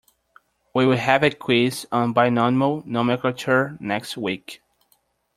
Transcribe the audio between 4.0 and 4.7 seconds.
week.